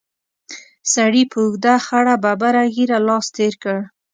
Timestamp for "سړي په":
0.93-1.37